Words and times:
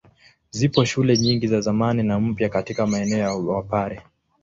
Zipo 0.51 0.85
shule 0.85 1.17
nyingi 1.17 1.47
za 1.47 1.61
zamani 1.61 2.03
na 2.03 2.19
mpya 2.19 2.49
katika 2.49 2.87
maeneo 2.87 3.19
ya 3.19 3.33
Wapare. 3.35 4.01